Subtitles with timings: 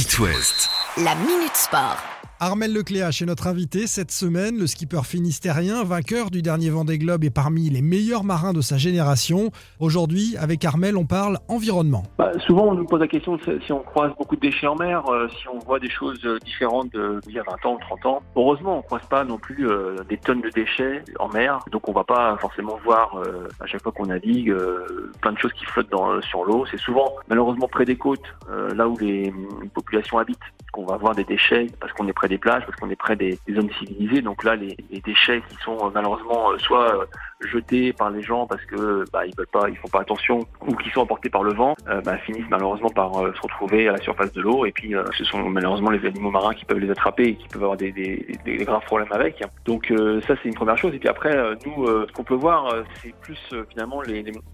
[0.00, 0.70] It West.
[0.98, 2.17] La Minute Sport.
[2.40, 7.24] Armel Lecléache est notre invité cette semaine, le skipper finistérien, vainqueur du dernier Vendée Globe
[7.24, 9.50] et parmi les meilleurs marins de sa génération.
[9.80, 12.04] Aujourd'hui, avec Armel, on parle environnement.
[12.16, 15.02] Bah, souvent, on nous pose la question si on croise beaucoup de déchets en mer,
[15.08, 18.06] euh, si on voit des choses euh, différentes d'il y a 20 ans ou 30
[18.06, 18.22] ans.
[18.36, 21.88] Heureusement, on ne croise pas non plus euh, des tonnes de déchets en mer, donc
[21.88, 23.20] on va pas forcément voir
[23.60, 24.54] à chaque fois qu'on navigue
[25.20, 25.90] plein de choses qui flottent
[26.22, 26.66] sur l'eau.
[26.70, 30.38] C'est souvent, malheureusement, près des côtes, là où les, les populations habitent,
[30.72, 33.16] qu'on va voir des déchets parce qu'on est près des plages, parce qu'on est près
[33.16, 34.22] des, zones civilisées.
[34.22, 37.06] Donc là, les, déchets qui sont euh, malheureusement euh, soit euh,
[37.40, 40.74] jetés par les gens parce que bah, ils veulent pas, ils font pas attention, ou
[40.74, 41.74] qui sont emportés par le vent,
[42.04, 44.66] bah, finissent malheureusement par se retrouver à la surface de l'eau.
[44.66, 47.62] Et puis, ce sont malheureusement les animaux marins qui peuvent les attraper et qui peuvent
[47.62, 49.42] avoir des, graves problèmes avec.
[49.64, 49.92] Donc
[50.26, 50.94] ça, c'est une première chose.
[50.94, 53.38] Et puis après, nous, ce qu'on peut voir, c'est plus
[53.70, 54.02] finalement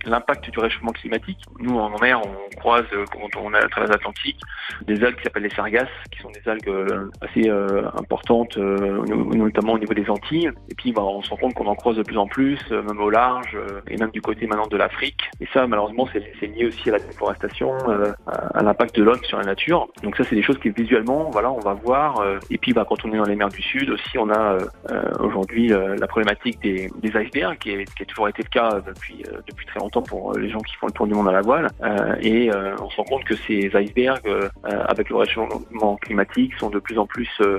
[0.05, 1.39] l'impact du réchauffement climatique.
[1.59, 4.41] Nous, en mer, on croise quand on est à travers l'Atlantique
[4.87, 7.51] des algues qui s'appellent les sargasses, qui sont des algues assez
[7.97, 10.51] importantes, euh, au niveau- notamment au niveau des Antilles.
[10.71, 12.83] Et puis, bah, on se rend compte qu'on en croise de plus en plus, euh,
[12.83, 15.21] même au large, euh, et même du côté maintenant de l'Afrique.
[15.41, 19.39] Et ça, malheureusement, c'est lié aussi à la déforestation, euh, à, l'impact de l'homme sur
[19.39, 19.89] la nature.
[20.03, 22.21] Donc ça, c'est des choses qui visuellement, voilà, on va voir.
[22.21, 24.55] euh, et puis, bah, quand on est dans les mers du Sud aussi, on a
[24.55, 24.59] euh,
[24.91, 29.23] euh, aujourd'hui euh, la problématique des, icebergs, qui, est- a toujours été le cas depuis
[29.33, 31.41] euh, très longtemps pour euh, les gens qui font le tour du monde à la
[31.41, 31.69] voile.
[31.83, 35.97] Euh, et euh, on se rend compte que ces icebergs, euh, euh, avec le réchauffement
[35.97, 37.54] climatique, sont de plus en plus euh, euh,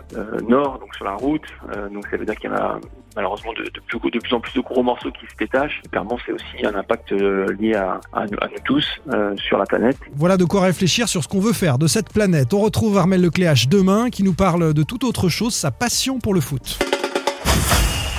[0.47, 1.45] nord, donc sur la route.
[1.75, 2.79] Euh, donc ça veut dire qu'il y en a
[3.15, 5.81] malheureusement de, plus, en plus de gros morceaux qui se détachent.
[5.91, 9.97] Clairement, c'est aussi un impact euh, lié à, nous, tous euh, sur la planète.
[10.15, 12.53] Voilà de quoi réfléchir sur ce qu'on veut faire de cette planète.
[12.53, 16.33] On retrouve Armel Lecléache demain qui nous parle de toute autre chose, sa passion pour
[16.33, 16.79] le foot.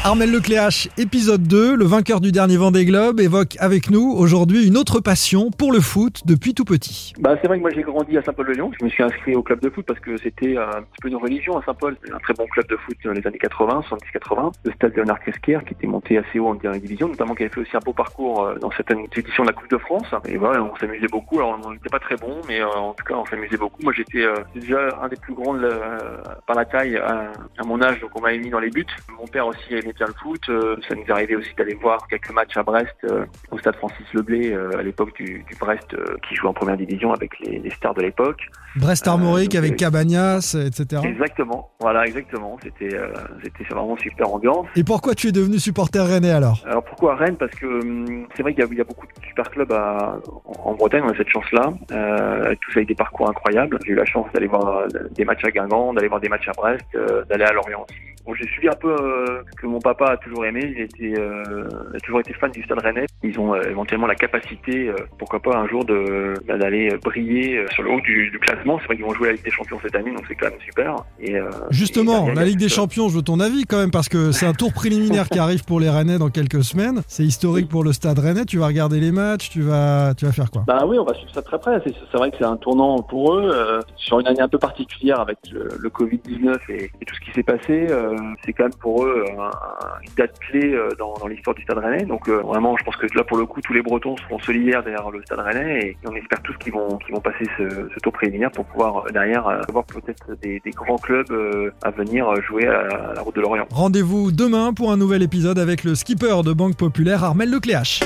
[0.07, 4.77] Armel Lecléache, épisode 2, le vainqueur du dernier Vendée Globe, évoque avec nous aujourd'hui une
[4.77, 7.13] autre passion pour le foot depuis tout petit.
[7.19, 8.71] Bah, c'est vrai que moi j'ai grandi à Saint-Paul-de-Lyon.
[8.79, 11.17] Je me suis inscrit au club de foot parce que c'était un petit peu une
[11.17, 11.97] religion à Saint-Paul.
[12.15, 14.53] Un très bon club de foot dans les années 80, 70-80.
[14.63, 17.53] Le stade Léonard Kesquer qui était monté assez haut en dernière division, notamment qui avait
[17.53, 20.07] fait aussi un beau parcours euh, dans cette édition de la Coupe de France.
[20.29, 21.41] Et voilà, on s'amusait beaucoup.
[21.41, 23.83] Alors on n'était pas très bon, mais euh, en tout cas on s'amusait beaucoup.
[23.83, 25.99] Moi j'étais euh, déjà un des plus grands euh,
[26.47, 28.87] par la taille à mon âge, donc on m'avait mis dans les buts.
[29.19, 30.41] Mon père aussi aimait bien le foot.
[30.49, 34.07] Euh, ça nous arrivait aussi d'aller voir quelques matchs à Brest, euh, au stade Francis
[34.15, 37.59] Leblé, euh, à l'époque du, du Brest euh, qui jouait en première division avec les,
[37.59, 38.41] les stars de l'époque.
[38.77, 41.03] Brest Armorique donc, avec Cabagnas, etc.
[41.05, 42.59] Exactement, voilà, exactement.
[42.63, 43.09] C'était euh,
[43.43, 44.67] c'était vraiment super ambiance.
[44.77, 46.63] Et pourquoi tu es devenu supporter rennais alors?
[46.67, 47.37] Alors pourquoi Rennes?
[47.37, 50.67] Parce que hum, c'est vrai qu'il y, y a beaucoup de super clubs à- en
[50.67, 53.79] en Bretagne, on a cette chance-là, euh, tous avec des parcours incroyables.
[53.87, 56.53] J'ai eu la chance d'aller voir des matchs à Guingamp, d'aller voir des matchs à
[56.53, 57.97] Brest, euh, d'aller à Lorient aussi.
[58.27, 60.73] Bon, j'ai suivi un peu euh, ce que mon papa a toujours aimé.
[60.77, 61.65] Il était, euh,
[61.95, 63.07] a toujours été fan du Stade Rennais.
[63.23, 67.59] Ils ont euh, éventuellement la capacité, euh, pourquoi pas un jour, de bah, d'aller briller
[67.59, 68.79] euh, sur le haut du, du classement.
[68.81, 70.61] C'est vrai qu'ils vont jouer la Ligue des Champions cette année, donc c'est quand même
[70.65, 70.97] super.
[71.21, 72.67] Et, euh, et Justement, la Ligue des.
[72.69, 75.65] Champions, je veux ton avis quand même, parce que c'est un tour préliminaire qui arrive
[75.65, 77.01] pour les Rennais dans quelques semaines.
[77.07, 78.45] C'est historique pour le stade Rennais.
[78.45, 80.65] Tu vas regarder les matchs, tu vas, tu vas faire quoi?
[80.67, 81.81] Bah oui, on va suivre ça très près.
[81.87, 84.59] C'est c'est vrai que c'est un tournant pour eux euh, sur une année un peu
[84.59, 87.87] particulière avec le, le Covid-19 et, et tout ce qui s'est passé.
[87.89, 91.55] euh, c'est quand même pour eux un- un- une date clé euh, dans, dans l'histoire
[91.57, 92.05] du Stade Rennais.
[92.05, 94.83] Donc euh, vraiment, je pense que là pour le coup, tous les Bretons seront solidaires
[94.83, 98.51] derrière le Stade Rennais et, on espère tous qu'ils vont, passer ce, ce tour préliminaire
[98.51, 102.67] pour pouvoir euh, derrière euh, avoir peut-être des, grands clubs euh, à venir euh, jouer
[102.67, 103.67] à, à la Route de l'Orient.
[103.71, 108.01] Rendez-vous demain pour un nouvel épisode avec le skipper de Banque Populaire, Armel Lecléache.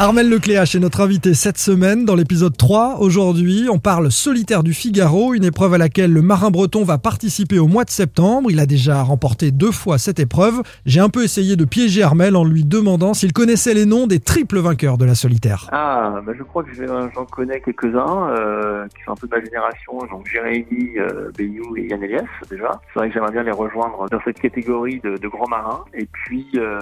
[0.00, 2.98] Armel Lecléache est notre invité cette semaine dans l'épisode 3.
[3.00, 7.58] Aujourd'hui, on parle solitaire du Figaro, une épreuve à laquelle le marin breton va participer
[7.58, 8.48] au mois de septembre.
[8.48, 10.62] Il a déjà remporté deux fois cette épreuve.
[10.86, 14.20] J'ai un peu essayé de piéger Armel en lui demandant s'il connaissait les noms des
[14.20, 15.66] triples vainqueurs de la solitaire.
[15.72, 19.34] Ah, bah je crois que je- j'en connais quelques-uns euh, qui sont un peu de
[19.34, 22.70] ma génération, donc Jérémy, euh, Bayou et Yann Elias déjà.
[22.92, 25.84] C'est vrai que j'aimerais bien les rejoindre dans cette catégorie de, grands marins.
[25.92, 26.78] Et puis, euh,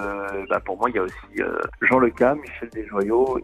[0.51, 2.69] bah pour moi, il y a aussi euh, Jean Leca, Michel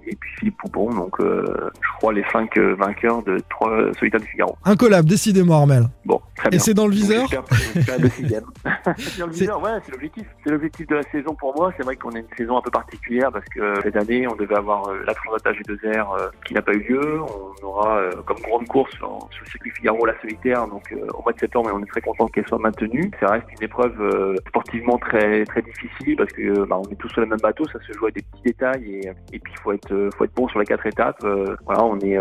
[0.07, 0.93] Et puis Philippe Poupon.
[0.93, 1.43] Donc, euh,
[1.81, 4.55] je crois les cinq euh, vainqueurs de trois euh, solitaires du Figaro.
[4.65, 5.83] Un collab, décidément Armel.
[6.05, 6.57] Bon, très bien.
[6.57, 7.27] Et c'est dans le viseur.
[7.29, 7.87] C'est
[9.19, 10.25] dans le viseur, ouais, c'est l'objectif.
[10.43, 11.71] C'est l'objectif de la saison pour moi.
[11.77, 14.55] C'est vrai qu'on a une saison un peu particulière parce que cette année, on devait
[14.55, 15.85] avoir euh, la Transat G2R
[16.19, 17.21] euh, qui n'a pas eu lieu.
[17.21, 21.07] On aura euh, comme grande course en- sur le circuit Figaro la solitaire, donc euh,
[21.13, 23.09] au mois de septembre, et on est très content qu'elle soit maintenue.
[23.19, 26.95] Ça reste une épreuve euh, sportivement très très difficile parce que euh, bah, on est
[26.95, 29.52] tous sur le même bateau, ça se joue à des petits détails et, et puis
[29.57, 31.25] faut être, faut être bon sur les quatre étapes.
[31.65, 32.17] voilà, on est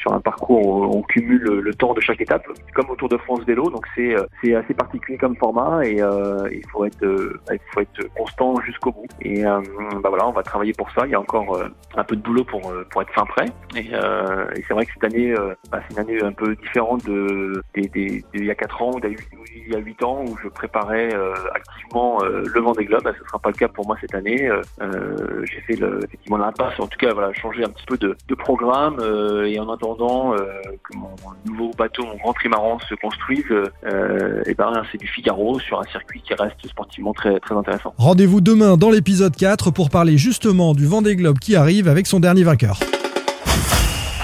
[0.00, 3.16] sur un parcours où on cumule le, temps de chaque étape, comme au Tour de
[3.16, 3.70] France vélo.
[3.70, 7.04] Donc c'est assez particulier comme format et il faut être
[7.50, 9.06] il constant jusqu'au bout.
[9.20, 11.06] Et bah voilà, on va travailler pour ça.
[11.06, 11.62] Il y a encore
[11.96, 13.46] un peu de boulot pour être fin prêt.
[13.76, 13.90] Et,
[14.66, 15.34] c'est vrai que cette année,
[15.70, 19.72] bah, c'est une année un peu différente de, il y a 4 ans ou il
[19.72, 23.02] y a 8 ans où je préparais euh, activement euh, le Vendée Globe.
[23.04, 24.48] Bah, ce ne sera pas le cas pour moi cette année.
[24.48, 28.96] Euh, j'ai fait effectivement en tout cas voilà, changer un petit peu de, programme
[29.46, 31.10] et en attendant que mon
[31.46, 33.44] nouveau bateau, mon grand trimaran se construise,
[34.46, 37.94] et ben c'est du Figaro sur un circuit qui reste sportivement très très intéressant.
[37.98, 42.20] Rendez-vous demain dans l'épisode 4 pour parler justement du Vendée Globe qui arrive avec son
[42.20, 42.78] dernier vainqueur.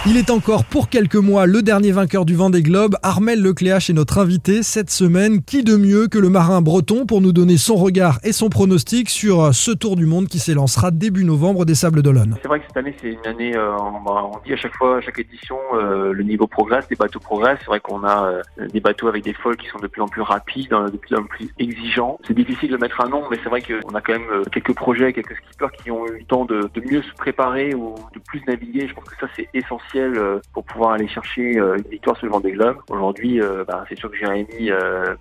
[0.07, 2.95] Il est encore pour quelques mois le dernier vainqueur du Vendée Globe.
[3.03, 5.43] Armel Lecléache est notre invité cette semaine.
[5.43, 9.11] Qui de mieux que le marin breton pour nous donner son regard et son pronostic
[9.11, 12.37] sur ce tour du monde qui s'élancera début novembre des Sables d'Olonne?
[12.41, 15.01] C'est vrai que cette année, c'est une année, euh, on, dit à chaque fois, à
[15.01, 17.59] chaque édition, euh, le niveau progresse, les bateaux progressent.
[17.59, 20.09] C'est vrai qu'on a euh, des bateaux avec des folles qui sont de plus en
[20.09, 22.21] plus rapides, de plus en plus exigeants.
[22.25, 25.13] C'est difficile de mettre un nom, mais c'est vrai qu'on a quand même quelques projets,
[25.13, 28.87] quelques skippers qui ont eu le temps de mieux se préparer ou de plus naviguer.
[28.87, 32.27] Je pense que ça, c'est essentiel euh, pour pouvoir aller chercher euh, une victoire sur
[32.27, 32.77] le Vendée Globe.
[32.91, 34.71] Aujourd'hui, euh, bah, c'est sûr que Jérémy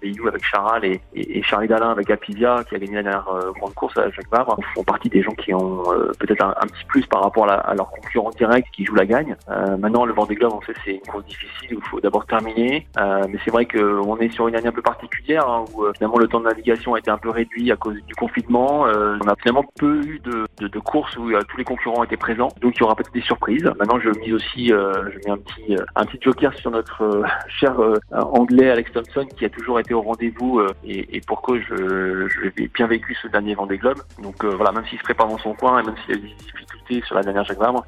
[0.02, 3.28] Bayou avec Charal et, et, Charlie Dalin avec Apivia, qui a gagné la dernière
[3.58, 5.84] grande course à Jacques Vabre, font partie des gens qui ont
[6.20, 9.36] peut-être un, petit plus par rapport à, leur concurrent direct qui joue la gagne.
[9.80, 12.88] maintenant, le Vendée Globe, en fait, c'est une course difficile où il faut d'abord terminer.
[12.98, 16.28] mais c'est vrai qu'on est sur une année un peu particulière hein, où finalement le
[16.28, 18.82] temps de navigation a été un peu réduit à cause du confinement.
[18.82, 22.50] on a finalement peu eu de courses où tous les concurrents étaient présents.
[22.62, 23.64] Donc il y aura peut-être des surprises.
[23.80, 27.02] Maintenant, je mise aussi euh, je mets un petit, euh, un petit joker sur notre
[27.04, 27.76] euh, cher
[28.12, 32.88] anglais Alex Thompson qui a toujours été au rendez-vous et, et pourquoi je, je bien
[32.88, 34.00] vécu ce dernier Vendée Globe.
[34.22, 37.02] Donc voilà, même s'il se prépare dans son coin et même s'il a des difficultés
[37.06, 37.86] sur la dernière Jacques Vabre,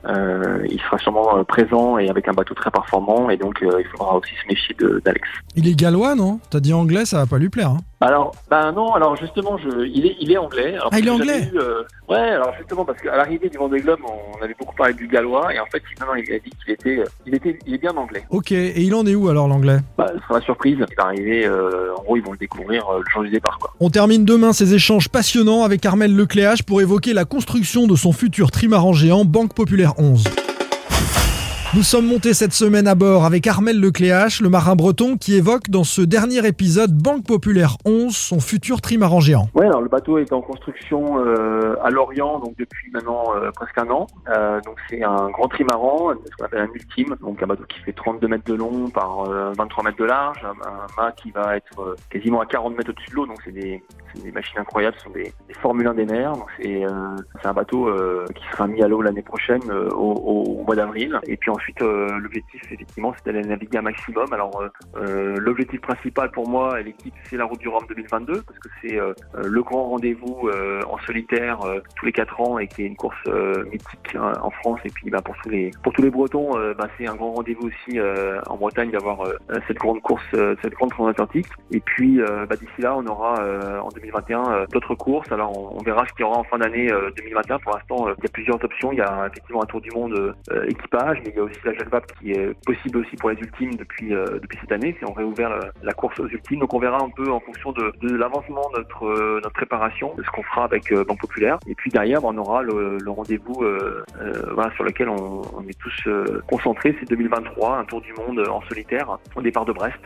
[0.69, 4.31] il sera sûrement présent et avec un bateau très performant et donc il faudra aussi
[4.41, 5.27] se méfier d'Alex.
[5.55, 6.39] Il est gallois, non?
[6.49, 7.69] T'as dit anglais, ça va pas lui plaire.
[7.69, 10.75] Hein alors, ben non, alors justement, je, il est, il est anglais.
[10.81, 11.51] ah, il est anglais.
[12.07, 15.53] ouais, alors justement parce qu'à l'arrivée du Vendée Globe, on avait beaucoup parlé du gallois
[15.53, 18.23] et en fait, il, il a dit qu'il était, il était, il est bien anglais.
[18.29, 19.79] Ok, et il en est où alors l'anglais?
[19.97, 20.77] Bah, sera la surprise.
[20.89, 23.57] Il va arriver, euh, en gros, ils vont le découvrir euh, le jour du départ,
[23.59, 23.73] quoi.
[23.81, 28.13] On termine demain ces échanges passionnants avec Armel Lecléache pour évoquer la construction de son
[28.13, 30.23] futur trimaran géant Banque Populaire 11.
[31.75, 35.69] Nous sommes montés cette semaine à bord avec Armel Lecléache, le marin breton, qui évoque
[35.69, 39.49] dans ce dernier épisode Banque Populaire 11, son futur trimaran géant.
[39.53, 43.77] Oui, alors le bateau est en construction euh, à Lorient, donc depuis maintenant euh, presque
[43.77, 44.07] un an.
[44.29, 47.79] Euh, donc c'est un grand trimaran, ce qu'on appelle un ultime, donc un bateau qui
[47.81, 51.95] fait 32 mètres de long par 23 mètres de large, un, mât qui va être
[52.09, 53.83] quasiment à 40 mètres au-dessus de l'eau, donc c'est des,
[54.33, 56.33] machines incroyables, ce sont des, des Formule 1 des mers.
[56.59, 57.93] C'est un bateau
[58.33, 60.13] qui sera mis à l'eau l'année prochaine au,
[60.57, 61.19] au, mois d'avril.
[61.27, 64.31] Et puis ensuite, euh, l'objectif, effectivement, c'est d'aller naviguer un maximum.
[64.31, 68.41] Alors, euh, euh, l'objectif principal pour moi et l'équipe, c'est la route du Rhum 2022,
[68.43, 68.99] parce que c'est
[69.43, 70.49] le grand rendez-vous
[70.87, 71.59] en solitaire
[71.95, 73.17] tous les quatre ans et qui est une course
[73.71, 74.79] mythique hein, en France.
[74.85, 77.67] Et puis, bah, pour tous les pour tous les Bretons, bah, c'est un grand rendez-vous
[77.67, 79.23] aussi en Bretagne d'avoir
[79.67, 81.47] cette grande course, cette grande transatlantique.
[81.71, 83.35] Et puis, bah, d'ici là, on aura
[83.81, 85.31] en 2021 d'autres courses.
[85.31, 87.59] Alors, on, verra ce qu'il y aura en fin d'année 2021.
[87.59, 88.91] Pour l'instant, il y a plusieurs options.
[88.91, 90.35] Il y a effectivement un tour du monde
[90.67, 93.75] équipage, mais il y a aussi la Vabre qui est possible aussi pour les ultimes
[93.75, 94.95] depuis euh, depuis cette année.
[94.99, 95.51] Si on réouvert
[95.83, 98.79] la, course aux ultimes, donc on verra un peu en fonction de, de l'avancement de
[98.79, 101.59] notre euh, notre préparation, de ce qu'on fera avec euh, Banque Populaire.
[101.67, 103.65] Et puis derrière, on aura le, rendez-vous
[104.75, 106.09] sur lequel on, on est tous
[106.47, 106.95] concentrés.
[106.99, 109.99] C'est 2023, un tour du monde en solitaire au départ de Brest,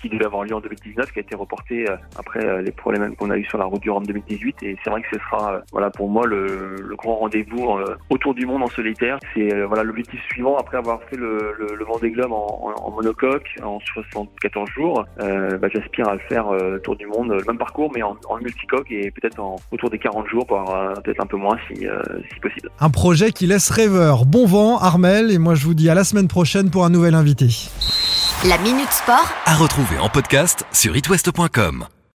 [0.00, 1.86] qui devait avoir lieu en 2019, qui a été reporté
[2.16, 4.62] après les problèmes qu'on a eu sur la route du Rhum 2018.
[4.62, 7.76] Et c'est vrai que ce sera voilà pour moi le, le grand rendez-vous
[8.10, 9.18] autour du monde en solitaire.
[9.34, 13.48] C'est voilà l'objectif suivant après avoir fait le, le, le Vendée Globe en, en, monocoque
[13.62, 17.58] en 74 jours, euh, bah, j'aspire à le faire euh, tour du monde, le même
[17.58, 19.40] parcours mais en, en multicoque et peut-être
[19.72, 22.00] autour des 40 jours, voire peut-être un peu moins si, euh,
[22.32, 22.70] si possible.
[22.80, 24.26] Un projet qui laisse rêveur.
[24.26, 27.14] Bon vent Armel et moi je vous dis à la semaine prochaine pour un nouvel
[27.14, 27.46] invité.
[28.48, 31.86] La Minute Sport à retrouver en podcast sur itwest.com.